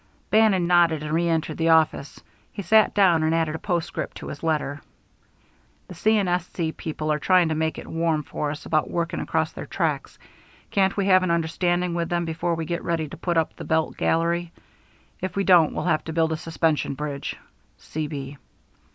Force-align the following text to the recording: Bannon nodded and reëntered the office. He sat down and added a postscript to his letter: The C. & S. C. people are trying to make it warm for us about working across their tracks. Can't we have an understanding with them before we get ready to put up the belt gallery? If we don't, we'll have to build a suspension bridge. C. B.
Bannon 0.31 0.65
nodded 0.65 1.03
and 1.03 1.13
reëntered 1.13 1.57
the 1.57 1.69
office. 1.69 2.19
He 2.51 2.63
sat 2.63 2.95
down 2.95 3.21
and 3.21 3.35
added 3.35 3.53
a 3.53 3.59
postscript 3.59 4.17
to 4.17 4.29
his 4.29 4.41
letter: 4.41 4.81
The 5.89 5.93
C. 5.93 6.17
& 6.17 6.17
S. 6.17 6.47
C. 6.51 6.71
people 6.71 7.13
are 7.13 7.19
trying 7.19 7.49
to 7.49 7.53
make 7.53 7.77
it 7.77 7.85
warm 7.85 8.23
for 8.23 8.49
us 8.49 8.65
about 8.65 8.89
working 8.89 9.19
across 9.19 9.51
their 9.51 9.67
tracks. 9.67 10.17
Can't 10.71 10.97
we 10.97 11.05
have 11.05 11.21
an 11.21 11.29
understanding 11.29 11.93
with 11.93 12.09
them 12.09 12.25
before 12.25 12.55
we 12.55 12.65
get 12.65 12.83
ready 12.83 13.07
to 13.09 13.17
put 13.17 13.37
up 13.37 13.55
the 13.55 13.63
belt 13.63 13.95
gallery? 13.95 14.51
If 15.21 15.35
we 15.35 15.43
don't, 15.43 15.71
we'll 15.75 15.85
have 15.85 16.05
to 16.05 16.13
build 16.13 16.31
a 16.31 16.35
suspension 16.37 16.95
bridge. 16.95 17.35
C. 17.77 18.07
B. 18.07 18.39